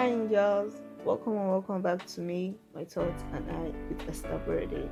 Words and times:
Hi, 0.00 0.06
angels. 0.06 0.80
Welcome 1.04 1.36
and 1.36 1.50
welcome 1.50 1.82
back 1.82 2.06
to 2.06 2.22
me, 2.22 2.54
my 2.74 2.86
thoughts, 2.86 3.22
and 3.34 3.50
I 3.50 3.64
with 3.86 4.08
Esther 4.08 4.30
Aborode. 4.30 4.88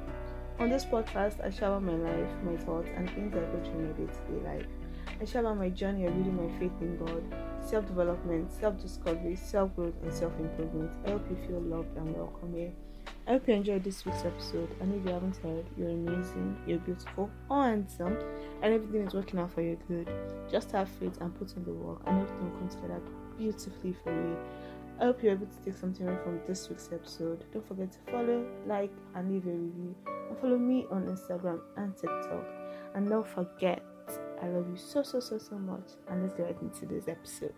On 0.58 0.68
this 0.68 0.84
podcast, 0.84 1.42
I 1.42 1.48
share 1.48 1.70
about 1.70 1.84
my 1.84 1.94
life, 1.94 2.28
my 2.44 2.54
thoughts, 2.58 2.90
and 2.94 3.08
things 3.08 3.34
I 3.34 3.38
go 3.38 3.58
through 3.64 3.86
my 3.86 3.92
day 3.92 4.04
to 4.04 4.32
day 4.32 4.44
life. 4.44 4.66
I 5.18 5.24
share 5.24 5.40
about 5.40 5.56
my 5.56 5.70
journey 5.70 6.04
of 6.04 6.12
building 6.12 6.36
my 6.36 6.58
faith 6.58 6.78
in 6.82 6.98
God, 6.98 7.24
self 7.66 7.86
development, 7.86 8.52
self 8.52 8.78
discovery, 8.82 9.34
self 9.34 9.74
growth, 9.76 9.94
and 10.02 10.12
self 10.12 10.38
improvement. 10.38 10.92
I 11.06 11.12
hope 11.12 11.24
you 11.30 11.38
feel 11.48 11.62
loved 11.62 11.96
and 11.96 12.14
welcome 12.14 12.52
here. 12.52 12.72
I 13.26 13.32
hope 13.32 13.48
you 13.48 13.54
enjoyed 13.54 13.84
this 13.84 14.04
week's 14.04 14.26
episode. 14.26 14.68
And 14.82 14.94
if 14.94 15.06
you 15.06 15.12
haven't 15.14 15.38
heard, 15.38 15.64
you're 15.78 15.88
amazing, 15.88 16.54
you're 16.66 16.80
beautiful, 16.80 17.30
or 17.48 17.64
handsome, 17.64 18.18
and 18.60 18.74
everything 18.74 19.06
is 19.06 19.14
working 19.14 19.40
out 19.40 19.52
for 19.52 19.62
your 19.62 19.76
good. 19.88 20.10
Just 20.50 20.70
have 20.72 20.90
faith 21.00 21.16
and 21.22 21.34
put 21.38 21.56
in 21.56 21.64
the 21.64 21.72
work, 21.72 22.02
and 22.06 22.20
everything 22.20 22.52
will 22.52 22.58
come 22.58 22.68
together 22.68 23.00
beautifully 23.38 23.96
for 24.04 24.12
you. 24.12 24.36
I 25.00 25.04
hope 25.04 25.22
you're 25.22 25.34
able 25.34 25.46
to 25.46 25.64
take 25.64 25.78
something 25.78 26.08
away 26.08 26.18
from 26.24 26.40
this 26.44 26.68
week's 26.68 26.90
episode. 26.92 27.44
Don't 27.52 27.66
forget 27.68 27.92
to 27.92 27.98
follow, 28.10 28.44
like, 28.66 28.90
and 29.14 29.30
leave 29.32 29.46
a 29.46 29.50
review. 29.50 29.94
And 30.28 30.38
follow 30.40 30.58
me 30.58 30.86
on 30.90 31.06
Instagram 31.06 31.60
and 31.76 31.94
TikTok. 31.96 32.44
And 32.96 33.08
don't 33.08 33.24
forget, 33.24 33.80
I 34.42 34.48
love 34.48 34.66
you 34.68 34.76
so, 34.76 35.04
so, 35.04 35.20
so, 35.20 35.38
so 35.38 35.54
much. 35.54 35.90
And 36.10 36.22
let's 36.22 36.34
get 36.34 36.46
right 36.46 36.56
into 36.62 36.84
this 36.86 37.06
episode. 37.06 37.54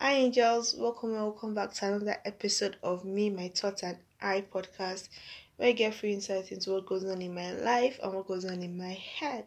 Hi, 0.00 0.12
angels. 0.12 0.76
Welcome 0.78 1.14
and 1.14 1.22
welcome 1.22 1.52
back 1.52 1.74
to 1.74 1.86
another 1.86 2.16
episode 2.24 2.76
of 2.84 3.04
Me, 3.04 3.28
My 3.28 3.48
Thoughts, 3.48 3.82
and 3.82 3.98
I 4.22 4.42
podcast, 4.42 5.08
where 5.56 5.70
I 5.70 5.72
get 5.72 5.94
free 5.94 6.12
insight 6.12 6.52
into 6.52 6.74
what 6.74 6.86
goes 6.86 7.04
on 7.04 7.20
in 7.20 7.34
my 7.34 7.54
life 7.54 7.98
and 8.04 8.12
what 8.12 8.28
goes 8.28 8.44
on 8.44 8.62
in 8.62 8.78
my 8.78 8.96
head. 9.18 9.46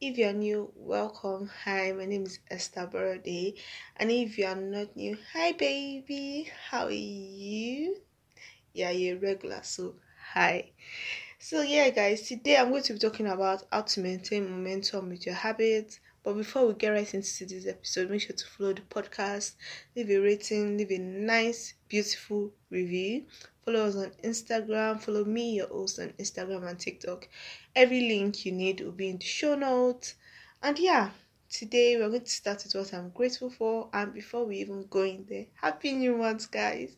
If 0.00 0.16
you're 0.16 0.32
new, 0.32 0.70
welcome. 0.76 1.50
Hi, 1.64 1.90
my 1.90 2.04
name 2.04 2.22
is 2.22 2.38
Esther 2.48 2.86
Aborode. 2.86 3.58
And 3.96 4.12
if 4.12 4.38
you're 4.38 4.54
not 4.54 4.94
new, 4.94 5.18
hi 5.32 5.50
baby, 5.50 6.48
how 6.70 6.84
are 6.84 6.90
you? 6.92 7.96
Yeah, 8.72 8.90
you're 8.90 9.18
regular, 9.18 9.58
so 9.64 9.96
hi. 10.32 10.70
So 11.40 11.62
yeah 11.62 11.90
guys, 11.90 12.22
today 12.28 12.58
I'm 12.58 12.70
going 12.70 12.84
to 12.84 12.92
be 12.92 13.00
talking 13.00 13.26
about 13.26 13.64
how 13.72 13.82
to 13.82 14.00
maintain 14.00 14.48
momentum 14.48 15.08
with 15.08 15.26
your 15.26 15.34
habits. 15.34 15.98
But 16.28 16.36
before 16.36 16.66
we 16.66 16.74
get 16.74 16.90
right 16.90 17.14
into 17.14 17.46
this 17.46 17.66
episode, 17.66 18.10
make 18.10 18.20
sure 18.20 18.36
to 18.36 18.44
follow 18.44 18.74
the 18.74 18.82
podcast, 18.82 19.54
leave 19.96 20.10
a 20.10 20.18
rating, 20.18 20.76
leave 20.76 20.90
a 20.90 20.98
nice, 20.98 21.72
beautiful 21.88 22.52
review. 22.68 23.24
Follow 23.64 23.86
us 23.86 23.96
on 23.96 24.12
Instagram. 24.22 25.00
Follow 25.00 25.24
me, 25.24 25.54
your 25.54 25.68
host, 25.68 25.98
on 25.98 26.10
Instagram 26.18 26.68
and 26.68 26.78
TikTok. 26.78 27.26
Every 27.74 28.02
link 28.10 28.44
you 28.44 28.52
need 28.52 28.82
will 28.82 28.92
be 28.92 29.08
in 29.08 29.16
the 29.16 29.24
show 29.24 29.54
notes. 29.54 30.16
And 30.62 30.78
yeah, 30.78 31.12
today 31.48 31.96
we're 31.96 32.10
going 32.10 32.20
to 32.20 32.30
start 32.30 32.62
with 32.62 32.74
what 32.74 32.92
I'm 32.92 33.08
grateful 33.08 33.48
for. 33.48 33.88
And 33.94 34.12
before 34.12 34.44
we 34.44 34.58
even 34.58 34.84
go 34.90 35.04
in 35.04 35.24
there, 35.30 35.46
Happy 35.54 35.94
New 35.94 36.18
Month, 36.18 36.50
guys! 36.50 36.94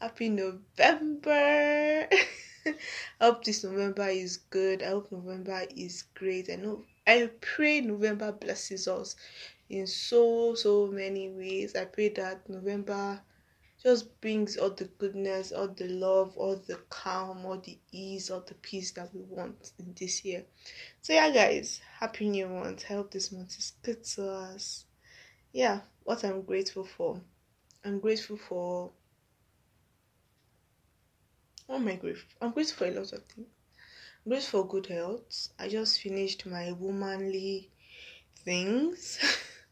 Happy 0.00 0.30
November! 0.30 2.08
I 2.66 2.74
hope 3.20 3.44
this 3.44 3.62
November 3.62 4.08
is 4.08 4.38
good. 4.38 4.82
I 4.82 4.88
hope 4.88 5.12
November 5.12 5.64
is 5.76 6.04
great. 6.14 6.48
I 6.48 6.56
know 6.56 6.84
I 7.06 7.30
pray 7.40 7.80
November 7.80 8.32
blesses 8.32 8.88
us 8.88 9.16
in 9.68 9.86
so 9.86 10.54
so 10.54 10.86
many 10.88 11.30
ways. 11.30 11.74
I 11.76 11.84
pray 11.86 12.08
that 12.10 12.48
November 12.48 13.22
just 13.82 14.20
brings 14.20 14.56
all 14.56 14.70
the 14.70 14.84
goodness, 14.84 15.52
all 15.52 15.68
the 15.68 15.88
love, 15.88 16.36
all 16.36 16.56
the 16.56 16.76
calm, 16.90 17.46
all 17.46 17.58
the 17.58 17.78
ease, 17.92 18.30
all 18.30 18.42
the 18.46 18.54
peace 18.54 18.92
that 18.92 19.14
we 19.14 19.22
want 19.22 19.72
in 19.78 19.94
this 19.98 20.24
year. 20.24 20.44
So 21.02 21.12
yeah 21.14 21.30
guys, 21.30 21.80
happy 21.98 22.28
new 22.28 22.48
month. 22.48 22.84
I 22.90 22.94
hope 22.94 23.10
this 23.10 23.32
month 23.32 23.56
is 23.58 23.72
good 23.82 24.04
to 24.04 24.30
us. 24.30 24.84
Yeah, 25.52 25.80
what 26.04 26.24
I'm 26.24 26.42
grateful 26.42 26.84
for. 26.84 27.20
I'm 27.84 28.00
grateful 28.00 28.36
for 28.36 28.92
what 31.66 31.76
am 31.80 31.88
I 31.88 31.96
grateful? 31.96 32.28
I'm 32.42 32.52
grateful 32.52 32.86
for 32.86 32.92
a 32.92 32.96
lot 32.96 33.12
of 33.12 33.24
things. 33.24 33.48
I'm 34.26 34.40
for 34.40 34.66
good 34.66 34.86
health. 34.86 35.48
I 35.58 35.68
just 35.68 36.00
finished 36.00 36.46
my 36.46 36.72
womanly 36.72 37.70
things 38.44 39.18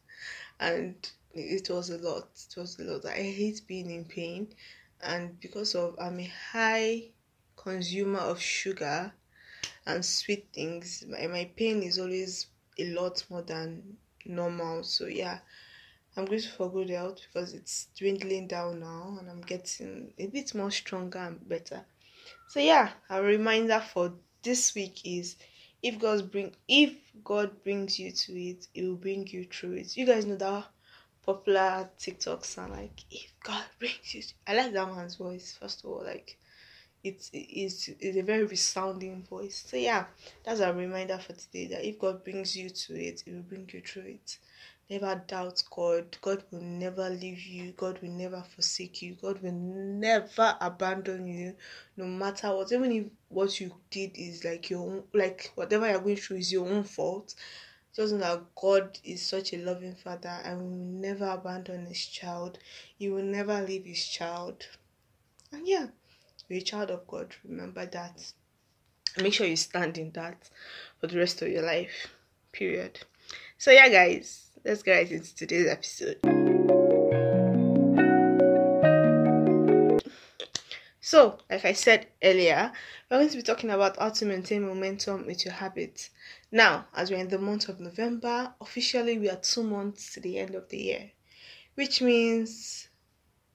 and 0.59 0.95
it 1.33 1.69
was 1.69 1.89
a 1.89 1.97
lot. 1.97 2.29
It 2.49 2.59
was 2.59 2.79
a 2.79 2.83
lot. 2.83 3.05
I 3.05 3.21
hate 3.21 3.61
being 3.67 3.91
in 3.91 4.05
pain, 4.05 4.47
and 5.01 5.39
because 5.39 5.75
of 5.75 5.95
I'm 5.99 6.19
a 6.19 6.31
high 6.51 7.11
consumer 7.55 8.19
of 8.19 8.41
sugar 8.41 9.13
and 9.85 10.03
sweet 10.03 10.47
things, 10.53 11.05
my, 11.07 11.27
my 11.27 11.51
pain 11.55 11.83
is 11.83 11.99
always 11.99 12.47
a 12.77 12.85
lot 12.91 13.23
more 13.29 13.43
than 13.43 13.97
normal. 14.25 14.83
So 14.83 15.05
yeah, 15.05 15.39
I'm 16.17 16.25
grateful 16.25 16.69
for 16.69 16.73
good 16.73 16.89
health 16.89 17.19
because 17.31 17.53
it's 17.53 17.87
dwindling 17.97 18.47
down 18.47 18.79
now, 18.79 19.17
and 19.19 19.29
I'm 19.29 19.41
getting 19.41 20.13
a 20.17 20.27
bit 20.27 20.55
more 20.55 20.71
stronger 20.71 21.19
and 21.19 21.47
better. 21.47 21.85
So 22.47 22.59
yeah, 22.59 22.89
a 23.09 23.21
reminder 23.21 23.79
for 23.79 24.13
this 24.43 24.75
week 24.75 25.01
is 25.05 25.35
if 25.81 25.99
God 25.99 26.31
bring 26.31 26.55
if 26.67 26.93
God 27.23 27.63
brings 27.63 27.99
you 27.99 28.11
to 28.11 28.33
it, 28.41 28.67
it 28.73 28.83
will 28.83 28.95
bring 28.95 29.27
you 29.27 29.45
through 29.45 29.73
it. 29.73 29.95
You 29.95 30.05
guys 30.05 30.25
know 30.25 30.35
that 30.35 30.65
popular 31.25 31.89
TikTok 31.97 32.43
sound 32.45 32.73
like 32.73 33.03
if 33.11 33.33
God 33.43 33.63
brings 33.79 34.13
you. 34.13 34.23
I 34.47 34.55
like 34.55 34.73
that 34.73 34.87
man's 34.87 35.15
voice 35.15 35.57
first 35.59 35.83
of 35.83 35.89
all. 35.89 36.03
Like 36.03 36.37
it's 37.03 37.29
it's 37.33 37.87
it's 37.87 38.17
a 38.17 38.23
very 38.23 38.43
resounding 38.45 39.23
voice. 39.23 39.65
So 39.67 39.77
yeah, 39.77 40.05
that's 40.43 40.59
a 40.59 40.73
reminder 40.73 41.17
for 41.17 41.33
today 41.33 41.67
that 41.67 41.87
if 41.87 41.99
God 41.99 42.23
brings 42.23 42.55
you 42.55 42.69
to 42.69 42.93
it, 42.95 43.23
it 43.25 43.33
will 43.33 43.43
bring 43.43 43.69
you 43.71 43.81
through 43.81 44.03
it. 44.03 44.37
Never 44.89 45.21
doubt 45.27 45.63
God. 45.69 46.17
God 46.21 46.43
will 46.49 46.61
never 46.61 47.09
leave 47.09 47.43
you. 47.43 47.73
God 47.73 48.01
will 48.01 48.09
never 48.09 48.41
forsake 48.55 49.01
you. 49.01 49.15
God 49.21 49.41
will 49.41 49.51
never 49.51 50.57
abandon 50.59 51.27
you, 51.27 51.55
no 51.95 52.05
matter 52.05 52.55
what. 52.55 52.71
Even 52.71 52.91
if 52.91 53.05
what 53.27 53.59
you 53.59 53.73
did 53.91 54.11
is 54.15 54.43
like 54.43 54.69
your 54.69 54.81
own, 54.81 55.03
like 55.13 55.51
whatever 55.55 55.89
you're 55.89 55.99
going 55.99 56.15
through 56.15 56.37
is 56.37 56.51
your 56.51 56.67
own 56.67 56.83
fault 56.83 57.35
just 57.99 58.13
know 58.13 58.19
that 58.19 58.55
God 58.55 58.97
is 59.03 59.25
such 59.25 59.53
a 59.53 59.57
loving 59.57 59.95
father 59.95 60.39
and 60.45 60.61
will 60.61 61.01
never 61.01 61.25
abandon 61.25 61.85
his 61.87 62.05
child. 62.05 62.57
He 62.97 63.09
will 63.09 63.23
never 63.23 63.61
leave 63.61 63.85
his 63.85 64.07
child. 64.07 64.67
And 65.51 65.67
yeah, 65.67 65.87
you're 66.47 66.59
a 66.59 66.63
child 66.63 66.91
of 66.91 67.07
God. 67.07 67.35
Remember 67.43 67.85
that. 67.85 68.31
make 69.21 69.33
sure 69.33 69.47
you 69.47 69.55
stand 69.55 69.97
in 69.97 70.11
that 70.11 70.49
for 70.99 71.07
the 71.07 71.17
rest 71.17 71.41
of 71.41 71.49
your 71.49 71.63
life. 71.63 72.13
Period. 72.51 72.99
So 73.57 73.71
yeah 73.71 73.89
guys, 73.89 74.48
let's 74.65 74.83
get 74.83 74.93
right 74.93 75.11
into 75.11 75.35
today's 75.35 75.67
episode. 75.67 76.19
So, 81.01 81.39
like 81.49 81.65
I 81.65 81.73
said 81.73 82.05
earlier, 82.23 82.71
we're 83.09 83.17
going 83.17 83.29
to 83.29 83.37
be 83.37 83.41
talking 83.41 83.71
about 83.71 83.97
how 83.97 84.09
to 84.09 84.25
maintain 84.25 84.67
momentum 84.67 85.25
with 85.25 85.43
your 85.43 85.55
habits. 85.55 86.11
Now, 86.51 86.85
as 86.93 87.09
we're 87.09 87.17
in 87.17 87.29
the 87.29 87.39
month 87.39 87.67
of 87.67 87.79
November, 87.79 88.53
officially 88.61 89.17
we 89.17 89.27
are 89.29 89.37
two 89.37 89.63
months 89.63 90.13
to 90.13 90.19
the 90.19 90.37
end 90.37 90.53
of 90.53 90.69
the 90.69 90.77
year, 90.77 91.11
which 91.73 92.01
means 92.01 92.89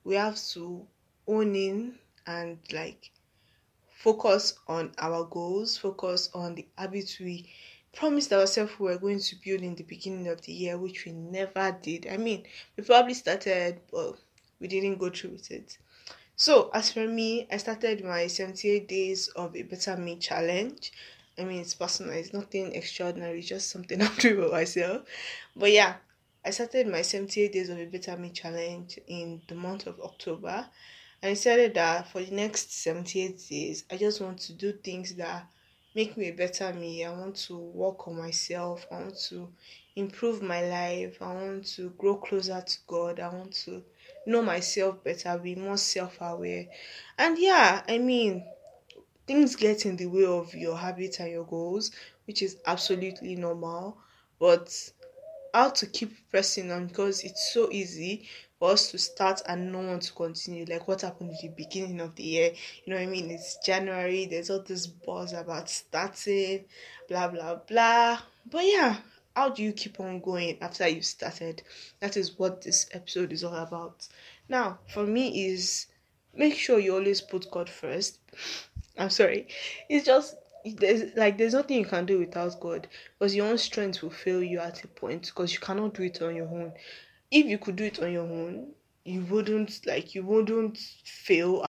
we 0.02 0.16
have 0.16 0.36
to 0.54 0.84
own 1.28 1.54
in 1.54 1.94
and 2.26 2.58
like 2.72 3.12
focus 3.98 4.54
on 4.66 4.92
our 4.98 5.24
goals, 5.24 5.76
focus 5.78 6.30
on 6.34 6.56
the 6.56 6.66
habits 6.76 7.20
we 7.20 7.48
promised 7.96 8.32
ourselves 8.32 8.78
we 8.78 8.86
were 8.86 8.98
going 8.98 9.20
to 9.20 9.36
build 9.44 9.60
in 9.60 9.74
the 9.74 9.82
beginning 9.84 10.28
of 10.28 10.42
the 10.42 10.52
year, 10.52 10.78
which 10.78 11.04
we 11.04 11.12
never 11.12 11.76
did. 11.82 12.06
I 12.10 12.16
mean, 12.16 12.44
we 12.76 12.84
probably 12.84 13.14
started, 13.14 13.80
but 13.90 14.16
we 14.60 14.68
didn't 14.68 14.98
go 14.98 15.10
through 15.10 15.30
with 15.30 15.50
it. 15.50 15.78
So, 16.36 16.70
as 16.74 16.90
for 16.90 17.06
me, 17.06 17.46
I 17.50 17.58
started 17.58 18.04
my 18.04 18.26
78 18.26 18.88
days 18.88 19.28
of 19.28 19.54
a 19.54 19.62
better 19.62 19.96
me 19.96 20.16
challenge. 20.16 20.92
I 21.38 21.44
mean, 21.44 21.60
it's 21.60 21.74
personal, 21.74 22.12
it's 22.12 22.32
nothing 22.32 22.74
extraordinary, 22.74 23.40
just 23.42 23.70
something 23.70 24.02
I'm 24.02 24.14
doing 24.16 24.42
for 24.42 24.50
myself. 24.50 25.02
But 25.54 25.72
yeah, 25.72 25.96
I 26.44 26.50
started 26.50 26.88
my 26.88 27.02
78 27.02 27.52
days 27.52 27.68
of 27.68 27.78
a 27.78 27.86
better 27.86 28.16
me 28.16 28.30
challenge 28.30 28.98
in 29.06 29.42
the 29.48 29.54
month 29.54 29.86
of 29.86 30.00
October. 30.00 30.66
And 31.22 31.30
I 31.30 31.34
decided 31.34 31.74
that 31.74 32.10
for 32.10 32.20
the 32.20 32.34
next 32.34 32.72
78 32.82 33.48
days, 33.48 33.84
I 33.90 33.96
just 33.96 34.20
want 34.20 34.38
to 34.40 34.52
do 34.52 34.72
things 34.72 35.14
that 35.14 35.46
make 35.94 36.16
me 36.16 36.28
a 36.28 36.32
better 36.32 36.72
me. 36.72 37.04
I 37.04 37.10
want 37.12 37.36
to 37.46 37.56
work 37.56 38.08
on 38.08 38.18
myself. 38.18 38.86
I 38.90 39.00
want 39.00 39.18
to 39.28 39.48
improve 39.96 40.42
my 40.42 40.62
life. 40.62 41.18
I 41.20 41.32
want 41.34 41.66
to 41.74 41.90
grow 41.90 42.16
closer 42.16 42.60
to 42.60 42.78
God. 42.86 43.20
I 43.20 43.28
want 43.28 43.52
to 43.64 43.82
know 44.26 44.42
myself 44.42 45.02
better, 45.04 45.38
be 45.38 45.54
more 45.54 45.76
self 45.76 46.18
aware. 46.20 46.66
And 47.18 47.38
yeah, 47.38 47.82
I 47.88 47.98
mean, 47.98 48.44
things 49.26 49.56
get 49.56 49.86
in 49.86 49.96
the 49.96 50.06
way 50.06 50.24
of 50.24 50.54
your 50.54 50.76
habits 50.76 51.20
and 51.20 51.30
your 51.30 51.44
goals, 51.44 51.90
which 52.26 52.42
is 52.42 52.58
absolutely 52.66 53.36
normal. 53.36 53.98
But 54.38 54.90
how 55.52 55.70
to 55.70 55.86
keep 55.86 56.28
pressing 56.30 56.72
on 56.72 56.88
because 56.88 57.22
it's 57.22 57.52
so 57.52 57.70
easy 57.70 58.28
for 58.64 58.70
us 58.70 58.90
to 58.90 58.96
start 58.96 59.42
and 59.46 59.70
no 59.70 59.80
one 59.80 60.00
to 60.00 60.10
continue. 60.14 60.64
Like 60.64 60.88
what 60.88 61.02
happened 61.02 61.32
at 61.32 61.40
the 61.42 61.48
beginning 61.48 62.00
of 62.00 62.14
the 62.14 62.22
year. 62.22 62.52
You 62.84 62.94
know 62.94 62.98
what 62.98 63.06
I 63.06 63.10
mean? 63.10 63.30
It's 63.30 63.58
January, 63.58 64.24
there's 64.24 64.48
all 64.48 64.62
this 64.62 64.86
buzz 64.86 65.34
about 65.34 65.68
starting, 65.68 66.64
blah 67.06 67.28
blah 67.28 67.56
blah. 67.56 68.20
But 68.50 68.64
yeah, 68.64 68.96
how 69.36 69.50
do 69.50 69.62
you 69.62 69.72
keep 69.72 70.00
on 70.00 70.20
going 70.20 70.56
after 70.62 70.88
you've 70.88 71.04
started? 71.04 71.62
That 72.00 72.16
is 72.16 72.38
what 72.38 72.62
this 72.62 72.88
episode 72.92 73.34
is 73.34 73.44
all 73.44 73.54
about. 73.54 74.08
Now, 74.48 74.78
for 74.88 75.04
me 75.04 75.48
is 75.48 75.84
make 76.34 76.54
sure 76.54 76.78
you 76.78 76.94
always 76.94 77.20
put 77.20 77.50
God 77.50 77.68
first. 77.68 78.18
I'm 78.98 79.10
sorry. 79.10 79.48
It's 79.90 80.06
just 80.06 80.36
there's 80.64 81.14
like 81.16 81.36
there's 81.36 81.52
nothing 81.52 81.80
you 81.80 81.84
can 81.84 82.06
do 82.06 82.18
without 82.18 82.58
God 82.60 82.88
because 83.18 83.36
your 83.36 83.46
own 83.46 83.58
strength 83.58 84.00
will 84.00 84.08
fail 84.08 84.42
you 84.42 84.60
at 84.60 84.82
a 84.84 84.88
point 84.88 85.26
because 85.26 85.52
you 85.52 85.60
cannot 85.60 85.92
do 85.92 86.04
it 86.04 86.22
on 86.22 86.34
your 86.34 86.48
own. 86.48 86.72
If 87.34 87.44
you 87.44 87.58
could 87.58 87.76
do 87.76 87.84
it 87.84 87.98
on 88.02 88.10
your 88.12 88.22
own, 88.22 88.72
you 89.04 89.20
wouldn't 89.26 89.84
like 89.84 90.14
you 90.14 90.22
wouldn't 90.24 90.78
fail. 91.04 91.66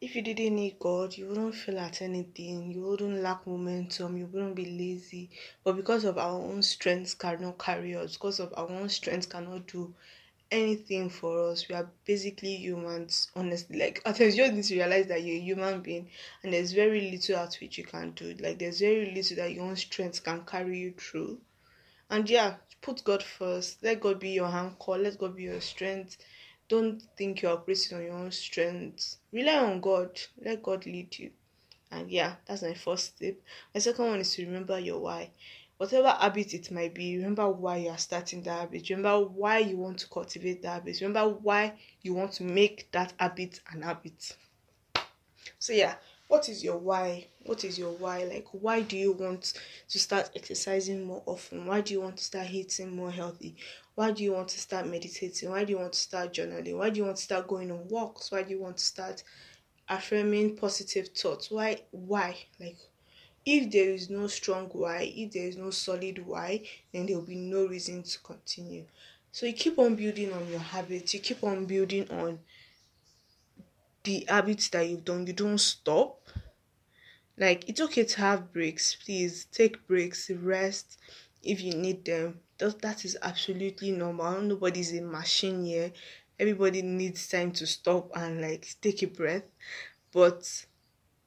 If 0.00 0.14
you 0.14 0.22
didn't 0.22 0.54
need 0.54 0.78
God, 0.78 1.16
you 1.16 1.26
wouldn't 1.26 1.56
fail 1.56 1.78
at 1.80 2.00
anything. 2.02 2.70
You 2.70 2.82
wouldn't 2.82 3.22
lack 3.22 3.46
momentum. 3.46 4.16
You 4.18 4.26
wouldn't 4.26 4.54
be 4.54 4.66
lazy. 4.66 5.30
But 5.64 5.76
because 5.76 6.04
of 6.04 6.18
our 6.18 6.38
own 6.38 6.62
strengths 6.62 7.14
cannot 7.14 7.58
carry 7.58 7.96
us, 7.96 8.16
because 8.18 8.38
of 8.38 8.54
our 8.56 8.70
own 8.70 8.88
strengths 8.88 9.26
cannot 9.26 9.66
do 9.66 9.94
anything 10.50 11.10
for 11.10 11.50
us. 11.50 11.68
We 11.68 11.74
are 11.74 11.90
basically 12.04 12.56
humans, 12.56 13.30
honestly. 13.34 13.78
Like 13.78 14.02
at 14.06 14.16
times 14.16 14.36
you 14.36 14.44
just 14.44 14.54
need 14.54 14.64
to 14.64 14.74
realize 14.76 15.06
that 15.08 15.24
you're 15.24 15.36
a 15.36 15.40
human 15.40 15.80
being 15.80 16.10
and 16.42 16.52
there's 16.52 16.72
very 16.72 17.10
little 17.10 17.36
at 17.36 17.54
which 17.62 17.78
you 17.78 17.84
can 17.84 18.10
do. 18.12 18.34
Like 18.40 18.58
there's 18.58 18.80
very 18.80 19.10
little 19.12 19.38
that 19.38 19.54
your 19.54 19.64
own 19.64 19.76
strength 19.76 20.22
can 20.22 20.44
carry 20.44 20.78
you 20.78 20.92
through. 20.92 21.40
And 22.10 22.28
yeah, 22.28 22.56
put 22.80 23.04
God 23.04 23.22
first. 23.22 23.82
Let 23.82 24.00
God 24.00 24.18
be 24.20 24.30
your 24.30 24.46
anchor. 24.46 24.92
Let 24.98 25.18
God 25.18 25.36
be 25.36 25.44
your 25.44 25.60
strength. 25.60 26.16
Don't 26.68 27.02
think 27.16 27.42
you're 27.42 27.52
operating 27.52 27.98
on 27.98 28.04
your 28.04 28.14
own 28.14 28.30
strength. 28.30 29.16
Rely 29.32 29.58
on 29.58 29.80
God. 29.80 30.18
Let 30.44 30.62
God 30.62 30.86
lead 30.86 31.18
you. 31.18 31.30
And 31.90 32.10
yeah, 32.10 32.36
that's 32.46 32.62
my 32.62 32.74
first 32.74 33.16
step. 33.16 33.36
My 33.74 33.80
second 33.80 34.06
one 34.06 34.20
is 34.20 34.34
to 34.34 34.44
remember 34.44 34.78
your 34.78 35.00
why 35.00 35.30
whatever 35.78 36.08
habit 36.08 36.54
it 36.54 36.70
might 36.70 36.92
be, 36.92 37.16
remember 37.16 37.48
why 37.48 37.76
you 37.76 37.88
are 37.88 37.98
starting 37.98 38.42
that 38.42 38.60
habit. 38.60 38.90
Remember 38.90 39.20
why 39.26 39.58
you 39.58 39.76
want 39.76 39.98
to 40.00 40.08
cultivate 40.08 40.60
that 40.62 40.72
habit. 40.72 41.00
Remember 41.00 41.28
why 41.30 41.78
you 42.02 42.14
want 42.14 42.32
to 42.32 42.42
make 42.42 42.90
that 42.92 43.14
habit 43.18 43.60
an 43.72 43.82
habit. 43.82 44.36
So 45.58 45.72
yeah, 45.72 45.94
what 46.28 46.48
is 46.48 46.62
your 46.62 46.76
why? 46.76 47.26
What 47.44 47.64
is 47.64 47.78
your 47.78 47.92
why? 47.92 48.24
Like 48.24 48.46
why 48.52 48.82
do 48.82 48.96
you 48.96 49.12
want 49.12 49.54
to 49.88 49.98
start 49.98 50.30
exercising 50.36 51.04
more 51.04 51.22
often? 51.26 51.66
Why 51.66 51.80
do 51.80 51.94
you 51.94 52.00
want 52.00 52.18
to 52.18 52.24
start 52.24 52.50
eating 52.50 52.94
more 52.94 53.10
healthy? 53.10 53.56
Why 53.94 54.12
do 54.12 54.22
you 54.22 54.32
want 54.32 54.48
to 54.48 54.60
start 54.60 54.86
meditating? 54.86 55.50
Why 55.50 55.64
do 55.64 55.72
you 55.72 55.78
want 55.78 55.94
to 55.94 55.98
start 55.98 56.34
journaling? 56.34 56.76
Why 56.76 56.90
do 56.90 56.98
you 56.98 57.04
want 57.06 57.16
to 57.16 57.22
start 57.22 57.48
going 57.48 57.70
on 57.70 57.88
walks? 57.88 58.30
Why 58.30 58.42
do 58.42 58.50
you 58.50 58.60
want 58.60 58.76
to 58.76 58.84
start 58.84 59.24
affirming 59.88 60.56
positive 60.56 61.08
thoughts? 61.08 61.50
Why 61.50 61.80
why? 61.90 62.36
Like 62.60 62.76
if 63.46 63.70
there 63.72 63.90
is 63.90 64.10
no 64.10 64.26
strong 64.26 64.68
why, 64.72 65.10
if 65.16 65.32
there 65.32 65.48
is 65.48 65.56
no 65.56 65.70
solid 65.70 66.24
why, 66.26 66.62
then 66.92 67.06
there 67.06 67.16
will 67.16 67.24
be 67.24 67.36
no 67.36 67.66
reason 67.66 68.02
to 68.02 68.18
continue. 68.18 68.84
So 69.32 69.46
you 69.46 69.54
keep 69.54 69.78
on 69.78 69.94
building 69.94 70.32
on 70.34 70.46
your 70.50 70.60
habits, 70.60 71.14
you 71.14 71.20
keep 71.20 71.42
on 71.42 71.64
building 71.64 72.06
on 72.10 72.40
the 74.08 74.24
habits 74.26 74.70
that 74.70 74.88
you've 74.88 75.04
done, 75.04 75.26
you 75.26 75.34
don't 75.34 75.58
stop. 75.58 76.26
Like 77.36 77.68
it's 77.68 77.80
okay 77.82 78.04
to 78.04 78.20
have 78.20 78.52
breaks, 78.52 78.96
please 78.96 79.44
take 79.44 79.86
breaks, 79.86 80.30
rest 80.30 80.98
if 81.42 81.60
you 81.60 81.74
need 81.74 82.04
them. 82.06 82.40
That, 82.56 82.80
that 82.82 83.04
is 83.04 83.16
absolutely 83.22 83.92
normal. 83.92 84.40
Nobody's 84.40 84.94
a 84.94 85.02
machine 85.02 85.64
here. 85.64 85.92
Everybody 86.40 86.82
needs 86.82 87.28
time 87.28 87.52
to 87.52 87.66
stop 87.66 88.10
and 88.16 88.40
like 88.40 88.66
take 88.80 89.02
a 89.02 89.06
breath. 89.06 89.44
But 90.10 90.66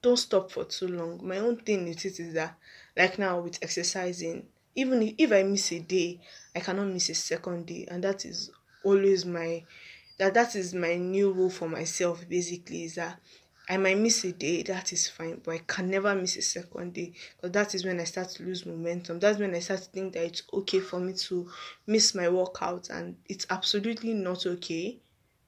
don't 0.01 0.17
stop 0.17 0.51
for 0.51 0.65
too 0.65 0.87
long. 0.87 1.25
My 1.25 1.37
own 1.37 1.57
thing 1.57 1.87
with 1.87 2.03
it 2.03 2.19
is 2.19 2.33
that, 2.33 2.57
like 2.97 3.19
now 3.19 3.39
with 3.39 3.59
exercising, 3.61 4.47
even 4.75 5.03
if, 5.03 5.13
if 5.19 5.31
I 5.31 5.43
miss 5.43 5.71
a 5.71 5.79
day, 5.79 6.19
I 6.55 6.59
cannot 6.61 6.87
miss 6.87 7.09
a 7.09 7.13
second 7.15 7.67
day, 7.67 7.87
and 7.89 8.03
that 8.03 8.25
is 8.25 8.49
always 8.83 9.25
my 9.25 9.63
that 10.21 10.35
that 10.35 10.55
is 10.55 10.75
my 10.75 10.97
new 10.97 11.31
rule 11.31 11.49
for 11.49 11.67
myself. 11.67 12.29
Basically, 12.29 12.83
is 12.83 12.93
that 12.93 13.19
I 13.67 13.77
might 13.77 13.97
miss 13.97 14.23
a 14.23 14.31
day, 14.31 14.61
that 14.63 14.93
is 14.93 15.07
fine, 15.07 15.41
but 15.43 15.51
I 15.55 15.57
can 15.65 15.89
never 15.89 16.13
miss 16.13 16.37
a 16.37 16.43
second 16.43 16.93
day 16.93 17.13
because 17.35 17.51
that 17.53 17.73
is 17.73 17.83
when 17.85 17.99
I 17.99 18.03
start 18.03 18.29
to 18.29 18.43
lose 18.43 18.63
momentum. 18.63 19.19
That's 19.19 19.39
when 19.39 19.55
I 19.55 19.59
start 19.59 19.79
to 19.79 19.85
think 19.89 20.13
that 20.13 20.23
it's 20.25 20.43
okay 20.53 20.79
for 20.79 20.99
me 20.99 21.13
to 21.13 21.49
miss 21.87 22.13
my 22.13 22.29
workout, 22.29 22.89
and 22.91 23.17
it's 23.29 23.47
absolutely 23.49 24.13
not 24.13 24.45
okay 24.45 24.99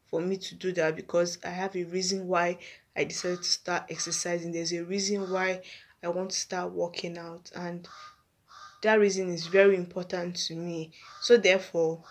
for 0.10 0.22
me 0.22 0.38
to 0.38 0.56
do 0.56 0.72
that 0.72 0.96
because 0.96 1.38
I 1.46 1.50
have 1.50 1.75
a 1.75 1.84
reason 1.84 2.28
why 2.28 2.58
I 2.96 3.04
decided 3.04 3.44
to 3.44 3.50
start 3.50 3.84
exercising. 3.92 4.54
There's 4.54 4.74
a 4.74 4.84
reason 4.84 5.30
why 5.30 5.62
I 6.02 6.08
want 6.08 6.31
to 6.31 6.36
start 6.38 6.72
working 6.72 7.20
out, 7.20 7.52
and 7.56 7.88
that 8.81 9.00
reason 9.00 9.30
is 9.30 9.46
very 9.46 9.75
important 9.75 10.36
to 10.36 10.56
me. 10.56 10.92
So, 11.22 11.38
therefore, 11.38 12.04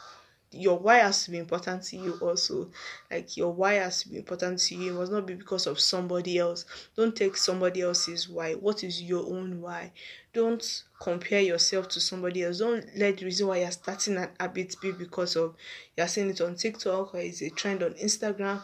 your 0.53 0.79
why 0.79 0.99
has 0.99 1.25
to 1.25 1.31
be 1.31 1.39
important 1.39 1.83
to 1.85 1.97
you 1.97 2.19
also. 2.21 2.71
Like 3.11 3.37
your 3.37 3.53
why 3.53 3.75
has 3.75 4.03
to 4.03 4.09
be 4.09 4.17
important 4.17 4.59
to 4.61 4.75
you. 4.75 4.93
It 4.93 4.99
must 4.99 5.13
not 5.13 5.27
be 5.27 5.35
because 5.35 5.67
of 5.67 5.81
somebody 5.81 6.39
else. 6.39 6.65
Don't 6.97 7.17
take 7.17 7.37
somebody 7.37 7.83
else's 7.83 8.29
why. 8.29 8.55
What 8.55 8.85
is 8.85 9.03
your 9.03 9.25
own 9.27 9.61
why? 9.61 9.93
Don't 10.33 10.83
compare 11.01 11.41
yourself 11.41 11.89
to 11.91 12.01
somebody 12.01 12.45
else. 12.45 12.59
Don't 12.59 12.85
let 12.97 13.19
the 13.19 13.25
reason 13.25 13.47
why 13.47 13.59
you're 13.59 13.71
starting 13.71 14.17
an 14.17 14.31
habit 14.39 14.77
be 14.81 14.93
because 14.93 15.37
of 15.37 15.55
you're 15.97 16.09
seeing 16.09 16.31
it 16.31 16.41
on 16.41 16.57
TikTok 16.57 17.15
or 17.15 17.19
it's 17.21 17.43
a 17.43 17.51
trend 17.51 17.83
on 17.83 17.95
Instagram 17.95 18.63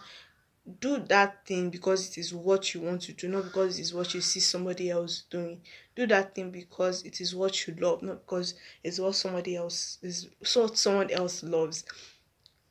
do 0.81 0.99
that 1.09 1.47
thing 1.47 1.71
because 1.71 2.09
it 2.09 2.19
is 2.19 2.35
what 2.35 2.75
you 2.75 2.81
want 2.81 3.03
to 3.03 3.13
do, 3.13 3.29
not 3.29 3.45
because 3.45 3.79
it 3.79 3.83
is 3.83 3.95
what 3.95 4.15
you 4.15 4.21
see 4.21 4.41
somebody 4.41 4.91
else 4.91 5.25
doing. 5.31 5.61
Do 5.95 6.07
that 6.07 6.35
thing 6.35 6.51
because 6.51 7.05
it 7.05 7.21
is 7.21 7.35
what 7.35 7.67
you 7.67 7.75
love, 7.75 8.03
not 8.03 8.27
because 8.27 8.55
it's 8.85 8.99
what 8.99 9.15
somebody 9.15 9.57
else 9.57 9.99
is 10.03 10.29
what 10.55 10.77
someone 10.77 11.11
else 11.11 11.43
loves. 11.43 11.85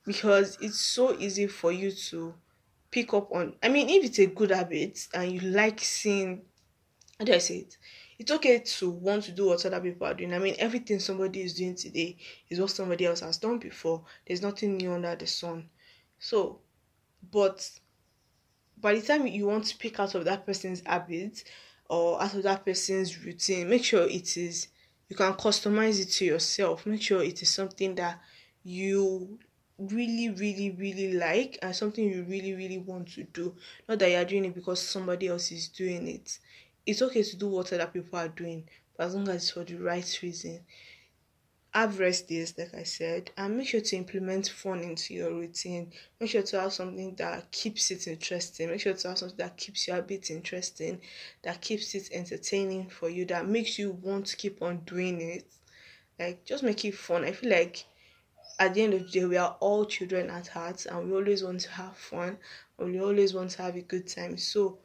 Because 0.05 0.57
it's 0.61 0.79
so 0.79 1.17
easy 1.17 1.47
for 1.47 1.71
you 1.71 1.91
to 1.91 2.33
pick 2.91 3.13
up 3.13 3.31
on 3.33 3.55
I 3.61 3.69
mean 3.69 3.89
if 3.89 4.05
it's 4.05 4.19
a 4.19 4.27
good 4.27 4.51
habit 4.51 5.07
and 5.13 5.31
you 5.31 5.41
like 5.41 5.81
seeing 5.81 6.43
how 7.19 7.25
do 7.25 7.33
I 7.33 7.39
say 7.39 7.57
it? 7.57 7.77
It's 8.19 8.31
okay 8.31 8.59
to 8.59 8.89
want 8.89 9.23
to 9.25 9.31
do 9.31 9.47
what 9.47 9.65
other 9.65 9.79
people 9.81 10.07
are 10.07 10.13
doing. 10.13 10.33
I 10.33 10.39
mean 10.39 10.55
everything 10.59 10.99
somebody 10.99 11.41
is 11.41 11.55
doing 11.55 11.75
today 11.75 12.17
is 12.49 12.59
what 12.59 12.69
somebody 12.71 13.05
else 13.05 13.19
has 13.19 13.37
done 13.37 13.59
before. 13.59 14.03
There's 14.25 14.41
nothing 14.41 14.77
new 14.77 14.93
under 14.93 15.15
the 15.15 15.27
sun. 15.27 15.69
So 16.19 16.59
but 17.31 17.69
by 18.79 18.95
the 18.95 19.01
time 19.01 19.27
you 19.27 19.47
want 19.47 19.65
to 19.65 19.77
pick 19.77 19.99
out 19.99 20.15
of 20.15 20.25
that 20.25 20.45
person's 20.45 20.81
habits 20.85 21.43
or 21.89 22.21
out 22.21 22.33
of 22.33 22.43
that 22.43 22.65
person's 22.65 23.23
routine, 23.23 23.69
make 23.69 23.83
sure 23.83 24.03
it 24.07 24.37
is 24.37 24.67
you 25.09 25.15
can 25.15 25.33
customize 25.33 26.01
it 26.01 26.09
to 26.11 26.25
yourself. 26.25 26.85
Make 26.85 27.01
sure 27.01 27.23
it 27.23 27.41
is 27.41 27.49
something 27.49 27.95
that 27.95 28.19
you 28.63 29.39
really, 29.77 30.29
really, 30.29 30.71
really 30.71 31.13
like 31.13 31.57
and 31.61 31.75
something 31.75 32.03
you 32.03 32.23
really, 32.23 32.53
really 32.53 32.77
want 32.77 33.09
to 33.13 33.23
do. 33.23 33.55
Not 33.87 33.99
that 33.99 34.11
you're 34.11 34.25
doing 34.25 34.45
it 34.45 34.55
because 34.55 34.81
somebody 34.81 35.27
else 35.27 35.51
is 35.51 35.69
doing 35.69 36.07
it. 36.07 36.39
It's 36.85 37.01
okay 37.01 37.23
to 37.23 37.37
do 37.37 37.47
what 37.47 37.71
other 37.71 37.87
people 37.87 38.19
are 38.19 38.27
doing, 38.27 38.67
as 38.99 39.15
long 39.15 39.27
as 39.29 39.35
it's 39.35 39.51
for 39.51 39.63
the 39.63 39.75
right 39.75 40.19
reason 40.21 40.61
have 41.81 41.99
rest 41.99 42.27
days, 42.27 42.57
like 42.57 42.73
I 42.73 42.83
said, 42.83 43.31
and 43.37 43.57
make 43.57 43.67
sure 43.67 43.81
to 43.81 43.95
implement 43.97 44.49
fun 44.49 44.81
into 44.81 45.13
your 45.13 45.33
routine. 45.33 45.93
Make 46.19 46.29
sure 46.31 46.43
to 46.43 46.61
have 46.61 46.73
something 46.73 47.15
that 47.17 47.51
keeps 47.51 47.91
it 47.91 48.07
interesting. 48.07 48.69
Make 48.69 48.81
sure 48.81 48.93
to 48.93 49.07
have 49.09 49.17
something 49.17 49.37
that 49.37 49.57
keeps 49.57 49.87
your 49.87 49.97
habit 49.97 50.29
interesting, 50.31 51.01
that 51.43 51.61
keeps 51.61 51.95
it 51.95 52.09
entertaining 52.11 52.89
for 52.89 53.09
you, 53.09 53.25
that 53.25 53.47
makes 53.47 53.77
you 53.79 53.91
want 53.91 54.27
to 54.27 54.37
keep 54.37 54.61
on 54.61 54.83
doing 54.85 55.21
it. 55.21 55.51
Like, 56.19 56.45
just 56.45 56.63
make 56.63 56.85
it 56.85 56.95
fun. 56.95 57.25
I 57.25 57.33
feel 57.33 57.51
like 57.51 57.85
at 58.59 58.73
the 58.73 58.81
end 58.83 58.93
of 58.93 59.01
the 59.03 59.09
day, 59.21 59.25
we 59.25 59.37
are 59.37 59.57
all 59.61 59.85
children 59.85 60.29
at 60.29 60.47
heart, 60.47 60.85
and 60.85 61.07
we 61.09 61.15
always 61.15 61.43
want 61.43 61.61
to 61.61 61.71
have 61.71 61.97
fun, 61.97 62.39
and 62.79 62.91
we 62.91 62.99
always 63.01 63.33
want 63.33 63.51
to 63.51 63.61
have 63.63 63.75
a 63.75 63.81
good 63.81 64.07
time. 64.07 64.37
So, 64.37 64.79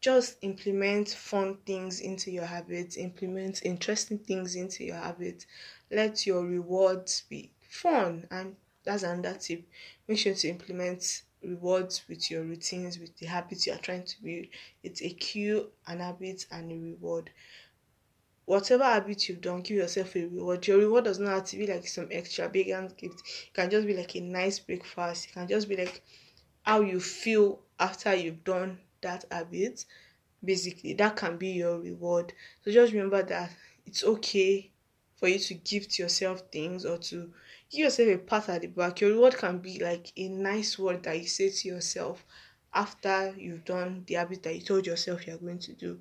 just 0.00 0.38
implement 0.42 1.08
fun 1.08 1.58
things 1.66 2.00
into 2.00 2.30
your 2.30 2.44
habits, 2.46 2.96
implement 2.96 3.62
interesting 3.64 4.18
things 4.18 4.54
into 4.54 4.84
your 4.84 4.96
habits. 4.96 5.46
Let 5.94 6.26
your 6.26 6.44
rewards 6.44 7.22
be 7.28 7.50
fun, 7.70 8.26
and 8.30 8.56
that's 8.84 9.04
another 9.04 9.38
tip. 9.38 9.64
Make 10.08 10.18
sure 10.18 10.34
to 10.34 10.48
implement 10.48 11.22
rewards 11.42 12.02
with 12.08 12.30
your 12.30 12.42
routines, 12.42 12.98
with 12.98 13.16
the 13.18 13.26
habits 13.26 13.66
you 13.66 13.74
are 13.74 13.78
trying 13.78 14.04
to 14.04 14.22
build. 14.22 14.46
It's 14.82 15.02
a 15.02 15.10
cue, 15.10 15.70
an 15.86 16.00
habit, 16.00 16.46
and 16.50 16.72
a 16.72 16.74
reward. 16.76 17.30
Whatever 18.46 18.84
habit 18.84 19.28
you've 19.28 19.40
done, 19.40 19.62
give 19.62 19.76
yourself 19.76 20.16
a 20.16 20.26
reward. 20.26 20.66
Your 20.66 20.78
reward 20.78 21.04
does 21.04 21.18
not 21.18 21.30
have 21.34 21.44
to 21.46 21.56
be 21.56 21.66
like 21.66 21.86
some 21.86 22.08
extra 22.10 22.46
extravagant 22.46 22.96
gift. 22.96 23.20
It 23.46 23.54
can 23.54 23.70
just 23.70 23.86
be 23.86 23.94
like 23.96 24.16
a 24.16 24.20
nice 24.20 24.58
breakfast. 24.58 25.28
It 25.28 25.32
can 25.32 25.48
just 25.48 25.68
be 25.68 25.76
like 25.76 26.02
how 26.62 26.80
you 26.80 27.00
feel 27.00 27.60
after 27.78 28.14
you've 28.14 28.44
done 28.44 28.78
that 29.02 29.24
habit 29.30 29.84
basically 30.44 30.94
that 30.94 31.16
can 31.16 31.36
be 31.36 31.48
your 31.48 31.78
reward 31.80 32.32
so 32.64 32.70
just 32.70 32.92
remember 32.92 33.22
that 33.22 33.50
it's 33.86 34.04
okay 34.04 34.70
for 35.16 35.28
you 35.28 35.38
to 35.38 35.54
gift 35.54 35.98
yourself 35.98 36.42
things 36.52 36.84
or 36.84 36.98
to 36.98 37.32
give 37.70 37.80
yourself 37.80 38.08
a 38.08 38.18
pat 38.18 38.48
at 38.48 38.60
the 38.62 38.66
back 38.68 39.00
your 39.00 39.10
reward 39.10 39.36
can 39.36 39.58
be 39.58 39.78
like 39.78 40.12
a 40.16 40.28
nice 40.28 40.78
word 40.78 41.02
that 41.02 41.18
you 41.18 41.26
say 41.26 41.50
to 41.50 41.68
yourself 41.68 42.24
after 42.72 43.34
you've 43.36 43.64
done 43.64 44.04
the 44.06 44.14
habit 44.14 44.42
that 44.42 44.54
you 44.54 44.60
told 44.60 44.86
yourself 44.86 45.26
you're 45.26 45.38
going 45.38 45.58
to 45.58 45.72
do. 45.72 46.00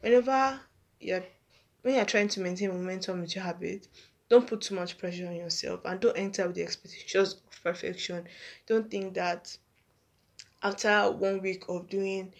Whenever 0.00 0.60
you're 1.00 1.24
when 1.82 1.94
you're 1.94 2.04
trying 2.04 2.28
to 2.28 2.40
maintain 2.40 2.70
momentum 2.70 3.20
with 3.20 3.34
your 3.34 3.44
habit 3.44 3.88
don't 4.28 4.46
put 4.46 4.62
too 4.62 4.74
much 4.74 4.96
pressure 4.96 5.26
on 5.26 5.36
yourself 5.36 5.80
and 5.84 6.00
don't 6.00 6.16
enter 6.16 6.46
with 6.46 6.56
the 6.56 6.62
expectations 6.62 7.34
of 7.52 7.62
perfection. 7.62 8.26
Don't 8.66 8.90
think 8.90 9.14
that 9.14 9.56
after 10.62 11.10
one 11.10 11.42
week 11.42 11.64
of 11.68 11.88
doing 11.88 12.32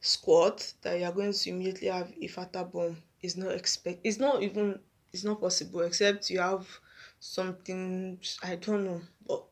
squat 0.00 0.72
that 0.82 0.98
you 0.98 1.04
are 1.04 1.12
going 1.12 1.32
to 1.32 1.50
immediately 1.50 1.88
have 1.88 2.12
a 2.20 2.26
fatter 2.26 2.64
bum. 2.64 3.02
Is 3.22 3.36
not 3.36 3.52
expect 3.52 4.00
it's 4.02 4.18
not 4.18 4.42
even 4.42 4.80
it's 5.12 5.24
not 5.24 5.40
possible 5.40 5.80
except 5.80 6.30
you 6.30 6.40
have 6.40 6.66
something 7.18 8.18
I 8.42 8.56
don't 8.56 8.84
know 8.84 9.02
but 9.26 9.44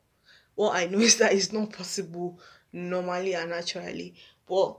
what 0.55 0.77
I 0.77 0.87
know 0.87 0.99
is 1.11 1.17
that 1.19 1.33
it's 1.33 1.53
not 1.53 1.73
possible 1.73 2.39
normally 2.73 3.35
and 3.35 3.51
naturally. 3.51 4.15
But 4.47 4.79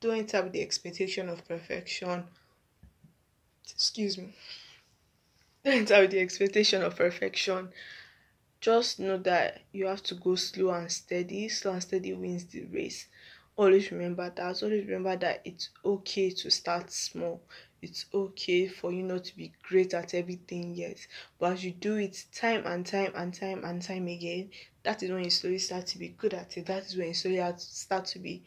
don't 0.00 0.30
have 0.32 0.52
the 0.52 0.62
expectation 0.62 1.28
of 1.28 1.46
perfection. 1.46 2.24
Excuse 3.68 4.18
me. 4.18 4.34
Don't 5.64 5.88
have 5.88 6.10
the 6.10 6.20
expectation 6.20 6.82
of 6.82 6.96
perfection. 6.96 7.70
Just 8.60 9.00
know 9.00 9.18
that 9.18 9.62
you 9.72 9.86
have 9.86 10.02
to 10.04 10.14
go 10.14 10.36
slow 10.36 10.70
and 10.70 10.90
steady. 10.90 11.48
Slow 11.48 11.72
and 11.72 11.82
steady 11.82 12.12
wins 12.12 12.44
the 12.44 12.64
race. 12.66 13.08
Always 13.56 13.90
remember 13.90 14.30
that. 14.30 14.62
Always 14.62 14.86
remember 14.86 15.16
that 15.16 15.40
it's 15.44 15.70
okay 15.84 16.30
to 16.30 16.50
start 16.50 16.92
small 16.92 17.42
it's 17.82 18.06
okay 18.12 18.66
for 18.68 18.92
you 18.92 19.02
not 19.02 19.24
to 19.24 19.36
be 19.36 19.52
great 19.62 19.94
at 19.94 20.14
everything 20.14 20.74
yet. 20.74 21.06
But 21.38 21.52
as 21.54 21.64
you 21.64 21.72
do 21.72 21.96
it 21.96 22.24
time 22.34 22.64
and 22.66 22.84
time 22.86 23.12
and 23.14 23.32
time 23.32 23.64
and 23.64 23.82
time 23.82 24.08
again 24.08 24.50
that 24.82 25.02
is 25.02 25.10
when 25.10 25.24
you 25.24 25.30
slowly 25.30 25.58
start 25.58 25.86
to 25.88 25.98
be 25.98 26.08
good 26.08 26.34
at 26.34 26.56
it. 26.56 26.66
That 26.66 26.86
is 26.86 26.96
when 26.96 27.08
you 27.08 27.14
slowly 27.14 27.42
start 27.58 28.06
to 28.06 28.18
be 28.18 28.44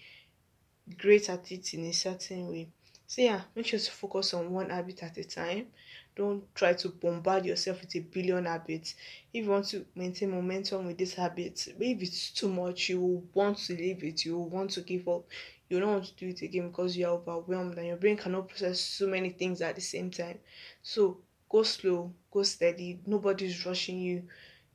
great 0.97 1.29
at 1.29 1.51
it 1.51 1.73
in 1.73 1.85
a 1.85 1.91
certain 1.93 2.47
way. 2.49 2.69
So 3.07 3.21
yeah 3.21 3.41
make 3.55 3.65
sure 3.65 3.79
to 3.79 3.91
focus 3.91 4.33
on 4.33 4.51
one 4.51 4.69
habit 4.69 5.03
at 5.03 5.17
a 5.17 5.23
time. 5.23 5.67
Don't 6.15 6.43
try 6.53 6.73
to 6.73 6.89
bombard 6.89 7.45
yourself 7.45 7.81
with 7.81 7.95
a 7.95 7.99
billion 7.99 8.45
habits. 8.45 8.95
If 9.33 9.45
you 9.45 9.51
want 9.51 9.67
to 9.69 9.85
maintain 9.95 10.31
momentum 10.31 10.85
with 10.87 10.97
this 10.97 11.13
habit 11.13 11.67
if 11.79 12.01
it's 12.01 12.31
too 12.31 12.49
much 12.49 12.89
you 12.89 12.99
will 12.99 13.23
want 13.33 13.57
to 13.59 13.73
leave 13.73 14.03
it 14.03 14.25
you 14.25 14.37
will 14.37 14.49
want 14.49 14.71
to 14.71 14.81
give 14.81 15.07
up 15.07 15.25
you 15.69 15.79
don't 15.79 15.91
want 15.93 16.05
to 16.05 16.15
do 16.15 16.27
it 16.29 16.41
again 16.41 16.69
because 16.69 16.97
you're 16.97 17.11
overwhelmed 17.11 17.77
and 17.77 17.87
your 17.87 17.97
brain 17.97 18.17
cannot 18.17 18.49
process 18.49 18.79
so 18.81 19.07
many 19.07 19.29
things 19.29 19.61
at 19.61 19.75
the 19.75 19.81
same 19.81 20.09
time. 20.11 20.39
So 20.81 21.23
go 21.49 21.63
slow 21.63 22.13
go 22.31 22.43
steady. 22.43 23.01
Nobody's 23.05 23.65
rushing 23.65 23.99
you. 23.99 24.27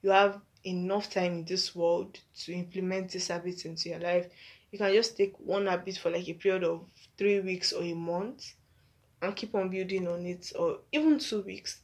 You 0.02 0.10
have 0.10 0.40
enough 0.64 1.10
time 1.10 1.32
in 1.32 1.44
this 1.44 1.74
world 1.74 2.18
to 2.44 2.52
implement 2.52 3.10
this 3.12 3.28
habit 3.28 3.64
into 3.64 3.90
your 3.90 4.00
life. 4.00 4.28
You 4.70 4.78
can 4.78 4.92
just 4.92 5.16
take 5.16 5.38
one 5.38 5.66
habit 5.66 5.96
for 5.98 6.10
like 6.10 6.28
a 6.28 6.34
period 6.34 6.64
of 6.64 6.88
three 7.18 7.40
weeks 7.40 7.72
or 7.72 7.82
a 7.82 7.94
month 7.94 8.54
and 9.22 9.34
keep 9.36 9.54
on 9.54 9.70
building 9.70 10.06
on 10.08 10.26
it 10.26 10.52
or 10.58 10.80
even 10.92 11.18
two 11.18 11.42
weeks. 11.42 11.80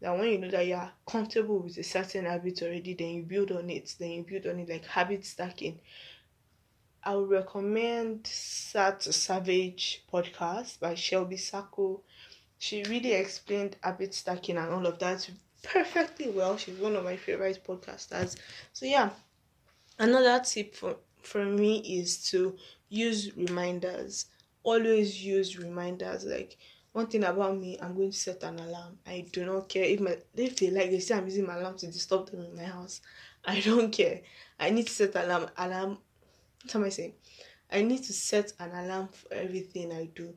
That 0.00 0.18
when 0.18 0.28
you 0.30 0.38
know 0.38 0.50
that 0.50 0.66
you're 0.66 0.92
comfortable 1.06 1.60
with 1.60 1.78
a 1.78 1.82
certain 1.84 2.26
habit 2.26 2.62
already 2.62 2.94
then 2.94 3.10
you 3.14 3.22
build 3.22 3.52
on 3.52 3.70
it. 3.70 3.94
Then 3.98 4.10
you 4.10 4.24
build 4.24 4.46
on 4.46 4.58
it 4.60 4.68
like 4.68 4.84
habit 4.86 5.24
stacking 5.24 5.80
i 7.04 7.14
would 7.14 7.30
recommend 7.30 8.26
Sad 8.26 9.02
Savage 9.02 10.04
podcast 10.12 10.78
by 10.80 10.94
shelby 10.94 11.36
sacco. 11.36 12.00
She 12.58 12.84
really 12.84 13.12
explained 13.12 13.76
habit 13.82 14.14
stacking 14.14 14.56
and 14.56 14.70
all 14.70 14.86
of 14.86 14.98
that 15.00 15.28
perfectly 15.62 16.30
well. 16.30 16.56
She's 16.56 16.78
one 16.78 16.94
of 16.94 17.04
my 17.04 17.16
favorite 17.16 17.64
podcasters. 17.66 18.36
So 18.72 18.86
yeah. 18.86 19.10
Another 19.98 20.42
tip 20.44 20.74
for, 20.74 20.96
for 21.22 21.44
me 21.44 21.78
is 21.98 22.28
to 22.30 22.56
use 22.88 23.36
reminders. 23.36 24.26
Always 24.62 25.24
use 25.24 25.58
reminders. 25.58 26.24
Like 26.24 26.56
one 26.92 27.06
thing 27.06 27.24
about 27.24 27.58
me 27.58 27.78
i'm 27.80 27.96
going 27.96 28.10
to 28.10 28.16
set 28.16 28.42
an 28.42 28.58
alarm. 28.60 28.98
I 29.06 29.26
do 29.32 29.44
not 29.44 29.68
care 29.68 29.84
if 29.84 30.00
my 30.00 30.18
if 30.36 30.56
they 30.56 30.70
like 30.70 30.90
they 30.90 31.00
say 31.00 31.16
i'm 31.16 31.24
using 31.24 31.46
my 31.46 31.56
alarm 31.56 31.78
to 31.78 31.86
disturb 31.86 32.30
them 32.30 32.42
in 32.42 32.56
my 32.56 32.64
house. 32.64 33.00
I 33.44 33.60
don't 33.60 33.90
care. 33.90 34.20
I 34.60 34.70
need 34.70 34.86
to 34.86 34.92
set 34.92 35.16
alarm 35.16 35.48
alarm 35.56 35.98
what 36.62 36.74
am 36.74 36.84
i 36.84 36.88
saying 36.88 37.14
i 37.70 37.82
need 37.82 38.02
to 38.02 38.12
set 38.12 38.52
an 38.58 38.70
alarm 38.72 39.08
for 39.08 39.32
everything 39.34 39.92
i 39.92 40.04
do 40.14 40.34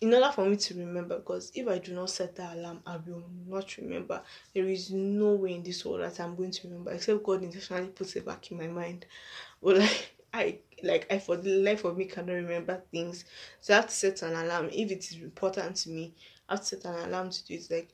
in 0.00 0.14
order 0.14 0.30
for 0.30 0.44
me 0.48 0.56
to 0.56 0.74
remember 0.74 1.18
because 1.18 1.50
if 1.54 1.66
i 1.66 1.78
do 1.78 1.92
not 1.92 2.10
set 2.10 2.36
the 2.36 2.54
alarm 2.54 2.80
i 2.86 2.96
will 2.96 3.24
not 3.46 3.76
remember 3.76 4.22
there 4.54 4.66
is 4.68 4.90
no 4.92 5.34
way 5.34 5.54
in 5.54 5.62
this 5.62 5.84
world 5.84 6.02
that 6.02 6.20
i'm 6.20 6.36
going 6.36 6.50
to 6.50 6.68
remember 6.68 6.92
except 6.92 7.22
god 7.24 7.42
intentionally 7.42 7.88
puts 7.88 8.14
it 8.16 8.24
back 8.24 8.50
in 8.50 8.58
my 8.58 8.68
mind 8.68 9.06
but 9.62 9.76
like 9.78 10.14
I 10.32 10.58
like 10.82 11.06
I 11.10 11.18
for 11.18 11.36
the 11.36 11.50
life 11.50 11.84
of 11.84 11.96
me 11.96 12.04
cannot 12.04 12.34
remember 12.34 12.82
things. 12.92 13.24
So 13.60 13.72
I 13.72 13.76
have 13.76 13.88
to 13.88 13.94
set 13.94 14.22
an 14.22 14.34
alarm 14.34 14.68
if 14.72 14.90
it 14.90 14.98
is 14.98 15.20
important 15.20 15.76
to 15.76 15.90
me. 15.90 16.14
I 16.48 16.54
have 16.54 16.60
to 16.60 16.66
set 16.66 16.84
an 16.84 17.08
alarm 17.08 17.30
to 17.30 17.44
do 17.44 17.54
it 17.54 17.66
like 17.70 17.90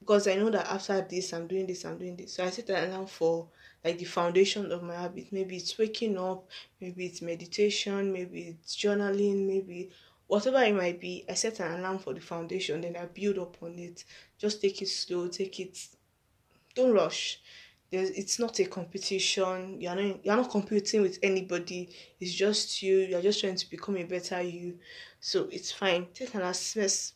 because 0.00 0.26
I 0.26 0.34
know 0.36 0.50
that 0.50 0.66
after 0.66 1.00
this 1.02 1.32
I'm 1.32 1.46
doing 1.46 1.66
this, 1.66 1.84
I'm 1.84 1.98
doing 1.98 2.16
this. 2.16 2.34
So 2.34 2.44
I 2.44 2.50
set 2.50 2.70
an 2.70 2.90
alarm 2.90 3.06
for 3.06 3.48
like 3.84 3.98
the 3.98 4.04
foundation 4.04 4.70
of 4.70 4.82
my 4.82 4.94
habit. 4.94 5.32
Maybe 5.32 5.56
it's 5.56 5.76
waking 5.78 6.18
up, 6.18 6.48
maybe 6.80 7.06
it's 7.06 7.22
meditation, 7.22 8.12
maybe 8.12 8.42
it's 8.42 8.76
journaling, 8.76 9.46
maybe 9.46 9.90
whatever 10.26 10.62
it 10.62 10.74
might 10.74 11.00
be. 11.00 11.24
I 11.28 11.34
set 11.34 11.60
an 11.60 11.80
alarm 11.80 11.98
for 11.98 12.14
the 12.14 12.20
foundation, 12.20 12.80
then 12.80 12.96
I 12.96 13.06
build 13.06 13.38
upon 13.38 13.78
it. 13.78 14.04
Just 14.38 14.60
take 14.60 14.82
it 14.82 14.88
slow, 14.88 15.28
take 15.28 15.58
it 15.60 15.78
don't 16.74 16.92
rush. 16.92 17.40
There's 17.90 18.10
it's 18.10 18.38
not 18.38 18.58
a 18.58 18.64
competition. 18.64 19.80
You're 19.80 19.94
not 19.94 20.24
you're 20.24 20.36
not 20.36 20.50
competing 20.50 21.02
with 21.02 21.18
anybody. 21.22 21.90
It's 22.20 22.32
just 22.32 22.82
you. 22.82 23.00
You're 23.00 23.20
just 23.20 23.40
trying 23.40 23.56
to 23.56 23.70
become 23.70 23.98
a 23.98 24.04
better 24.04 24.40
you. 24.40 24.78
So 25.20 25.48
it's 25.52 25.70
fine. 25.70 26.06
Take 26.14 26.34
an 26.34 26.42
assessment 26.42 27.12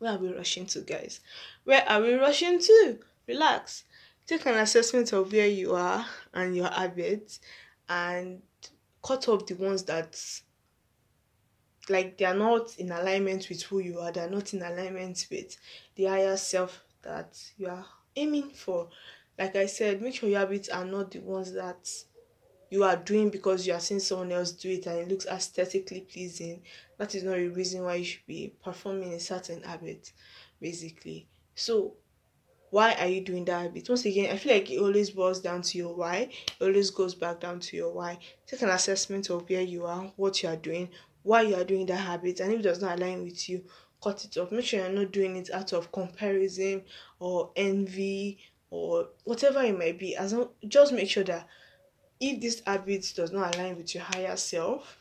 where 0.00 0.12
are 0.12 0.18
we 0.18 0.32
rushing 0.34 0.66
to 0.66 0.80
guys? 0.80 1.20
Where 1.62 1.88
are 1.88 2.00
we 2.02 2.14
rushing 2.14 2.58
to? 2.58 2.98
Relax 3.26 3.84
take 4.26 4.46
an 4.46 4.56
assessment 4.58 5.12
of 5.12 5.32
where 5.32 5.46
you 5.48 5.74
are 5.74 6.06
and 6.32 6.56
your 6.56 6.68
habits 6.70 7.40
and 7.88 8.42
cut 9.04 9.28
off 9.28 9.46
the 9.46 9.54
ones 9.54 9.84
that 9.84 10.16
like 11.88 12.16
they 12.16 12.24
are 12.24 12.34
not 12.34 12.76
in 12.78 12.90
alignment 12.90 13.48
with 13.48 13.62
who 13.64 13.78
you 13.78 13.98
are 14.00 14.10
they're 14.10 14.30
not 14.30 14.52
in 14.54 14.62
alignment 14.62 15.26
with 15.30 15.56
the 15.96 16.04
higher 16.04 16.36
self 16.36 16.84
that 17.02 17.38
you 17.56 17.68
are 17.68 17.86
aiming 18.16 18.50
for 18.50 18.88
like 19.36 19.56
I 19.56 19.66
said, 19.66 20.00
make 20.00 20.14
sure 20.14 20.28
your 20.28 20.38
habits 20.38 20.68
are 20.68 20.84
not 20.84 21.10
the 21.10 21.18
ones 21.18 21.52
that 21.54 21.90
you 22.70 22.84
are 22.84 22.96
doing 22.96 23.30
because 23.30 23.66
you 23.66 23.74
are 23.74 23.80
seeing 23.80 24.00
someone 24.00 24.32
else 24.32 24.52
do 24.52 24.70
it 24.70 24.86
and 24.86 25.00
it 25.00 25.08
looks 25.08 25.26
aesthetically 25.26 26.02
pleasing. 26.02 26.64
That 26.98 27.14
is 27.14 27.24
not 27.24 27.38
a 27.38 27.48
reason 27.48 27.84
why 27.84 27.96
you 27.96 28.04
should 28.04 28.26
be 28.26 28.56
performing 28.62 29.14
a 29.14 29.20
certain 29.20 29.62
habit, 29.64 30.12
basically. 30.60 31.30
So, 31.54 31.98
why 32.74 32.92
are 32.94 33.06
you 33.06 33.20
doing 33.20 33.44
that 33.44 33.62
habit? 33.62 33.88
Once 33.88 34.04
again, 34.04 34.32
I 34.32 34.36
feel 34.36 34.52
like 34.52 34.68
it 34.68 34.80
always 34.80 35.10
boils 35.10 35.40
down 35.40 35.62
to 35.62 35.78
your 35.78 35.94
why. 35.94 36.28
It 36.58 36.60
always 36.60 36.90
goes 36.90 37.14
back 37.14 37.38
down 37.38 37.60
to 37.60 37.76
your 37.76 37.92
why. 37.92 38.18
Take 38.48 38.62
an 38.62 38.70
assessment 38.70 39.30
of 39.30 39.48
where 39.48 39.62
you 39.62 39.86
are, 39.86 40.12
what 40.16 40.42
you 40.42 40.48
are 40.48 40.56
doing, 40.56 40.88
why 41.22 41.42
you 41.42 41.54
are 41.54 41.62
doing 41.62 41.86
that 41.86 41.98
habit, 41.98 42.40
and 42.40 42.52
if 42.52 42.58
it 42.58 42.62
does 42.64 42.82
not 42.82 42.98
align 42.98 43.22
with 43.22 43.48
you, 43.48 43.64
cut 44.02 44.24
it 44.24 44.36
off. 44.36 44.50
Make 44.50 44.64
sure 44.64 44.80
you're 44.80 44.88
not 44.88 45.12
doing 45.12 45.36
it 45.36 45.52
out 45.52 45.72
of 45.72 45.92
comparison 45.92 46.82
or 47.20 47.52
envy 47.54 48.40
or 48.70 49.06
whatever 49.22 49.62
it 49.62 49.78
might 49.78 49.96
be 49.96 50.16
as 50.16 50.32
long 50.32 50.48
just 50.66 50.92
make 50.92 51.08
sure 51.08 51.22
that 51.22 51.46
if 52.18 52.40
this 52.40 52.60
habit 52.66 53.12
does 53.14 53.30
not 53.30 53.54
align 53.54 53.76
with 53.76 53.94
your 53.94 54.02
higher 54.02 54.34
self 54.34 54.98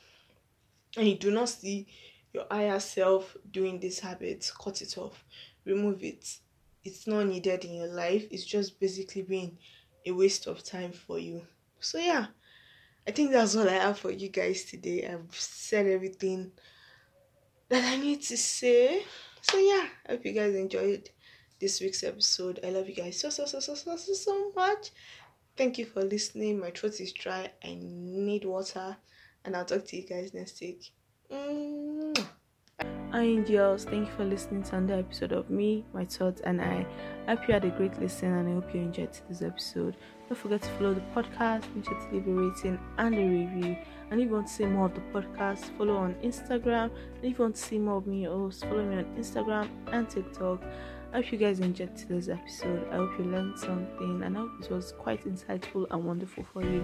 and 0.95 1.07
you 1.07 1.15
do 1.15 1.31
not 1.31 1.49
see 1.49 1.87
your 2.33 2.45
higher 2.51 2.79
self 2.79 3.35
doing 3.49 3.79
this 3.79 3.99
habit 3.99 4.51
cut 4.63 4.79
it 4.83 4.95
off 4.95 5.25
remove 5.65 6.03
it 6.03 6.37
it's 6.83 7.07
not 7.07 7.25
needed 7.25 7.63
in 7.65 7.73
your 7.75 7.87
life 7.87 8.25
it's 8.31 8.45
just 8.45 8.79
basically 8.79 9.21
being 9.21 9.57
a 10.05 10.11
waste 10.11 10.47
of 10.47 10.63
time 10.63 10.91
for 10.91 11.19
you 11.19 11.41
so 11.79 11.97
yeah 11.97 12.27
i 13.07 13.11
think 13.11 13.31
that's 13.31 13.55
all 13.55 13.67
i 13.69 13.73
have 13.73 13.97
for 13.97 14.11
you 14.11 14.29
guys 14.29 14.65
today 14.65 15.07
i've 15.07 15.35
said 15.35 15.85
everything 15.87 16.51
that 17.69 17.83
i 17.83 17.97
need 17.97 18.21
to 18.21 18.37
say 18.37 19.03
so 19.41 19.57
yeah 19.57 19.85
i 20.07 20.11
hope 20.11 20.25
you 20.25 20.33
guys 20.33 20.55
enjoyed 20.55 21.09
this 21.63 21.79
week's 21.79 22.03
episode. 22.03 22.59
I 22.61 22.71
love 22.71 22.89
you 22.89 22.95
guys 22.95 23.17
so 23.19 23.29
so 23.29 23.45
so 23.45 23.59
so 23.61 23.73
so 23.73 23.95
so, 23.95 24.13
so 24.13 24.51
much. 24.53 24.91
Thank 25.55 25.77
you 25.77 25.85
for 25.85 26.03
listening. 26.03 26.59
My 26.59 26.71
throat 26.71 26.99
is 26.99 27.13
dry. 27.13 27.51
I 27.63 27.77
need 27.79 28.43
water, 28.43 28.97
and 29.45 29.55
I'll 29.55 29.63
talk 29.63 29.85
to 29.85 29.95
you 29.95 30.05
guys 30.05 30.33
next 30.33 30.59
week. 30.59 30.91
Mm. 31.31 32.27
Hi, 32.79 33.21
angels. 33.21 33.85
Thank 33.85 34.07
you 34.07 34.13
for 34.15 34.25
listening 34.25 34.63
to 34.63 34.77
another 34.77 34.99
episode 34.99 35.31
of 35.31 35.49
me, 35.49 35.85
my 35.93 36.05
thoughts, 36.05 36.41
and 36.41 36.59
I. 36.59 36.85
I 37.27 37.35
hope 37.35 37.47
you 37.47 37.53
had 37.53 37.65
a 37.65 37.69
great 37.69 37.99
listen, 37.99 38.31
and 38.31 38.49
I 38.49 38.53
hope 38.53 38.73
you 38.73 38.81
enjoyed 38.81 39.15
this 39.29 39.43
episode. 39.43 39.95
Don't 40.27 40.37
forget 40.37 40.63
to 40.63 40.69
follow 40.69 40.93
the 40.95 41.03
podcast. 41.15 41.63
Make 41.75 41.85
sure 41.85 41.93
to 41.93 42.07
leave 42.11 42.27
a 42.27 42.31
rating 42.31 42.79
and 42.97 43.15
a 43.15 43.17
review. 43.17 43.77
And 44.09 44.19
if 44.19 44.27
you 44.27 44.33
want 44.33 44.47
to 44.47 44.53
see 44.53 44.65
more 44.65 44.87
of 44.87 44.95
the 44.95 45.01
podcast, 45.13 45.77
follow 45.77 45.97
on 45.97 46.15
Instagram. 46.23 46.89
And 47.15 47.23
if 47.23 47.37
you 47.37 47.43
want 47.43 47.55
to 47.55 47.61
see 47.61 47.77
more 47.77 47.97
of 47.97 48.07
me, 48.07 48.27
also 48.27 48.67
follow 48.67 48.83
me 48.83 48.97
on 48.97 49.05
Instagram 49.15 49.69
and 49.91 50.09
TikTok. 50.09 50.63
I 51.13 51.17
hope 51.17 51.31
you 51.31 51.37
guys 51.37 51.59
enjoyed 51.59 51.95
today's 51.95 52.27
episode. 52.27 52.87
I 52.91 52.95
hope 52.95 53.11
you 53.19 53.25
learned 53.25 53.59
something 53.59 54.23
and 54.23 54.35
I 54.35 54.39
hope 54.39 54.49
it 54.59 54.71
was 54.71 54.93
quite 54.93 55.23
insightful 55.25 55.85
and 55.91 56.03
wonderful 56.03 56.43
for 56.51 56.63
you. 56.63 56.83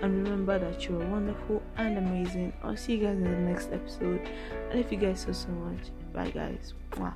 And 0.00 0.24
remember 0.24 0.58
that 0.58 0.88
you're 0.88 1.06
wonderful 1.10 1.62
and 1.76 1.98
amazing. 1.98 2.54
I'll 2.62 2.74
see 2.74 2.96
you 2.96 3.04
guys 3.04 3.18
in 3.18 3.24
the 3.24 3.50
next 3.52 3.72
episode. 3.72 4.26
And 4.70 4.80
if 4.80 4.90
you 4.90 4.96
guys 4.96 5.20
so 5.20 5.32
so 5.32 5.48
much, 5.48 5.90
bye 6.14 6.30
guys. 6.30 6.72
Wow. 6.96 7.12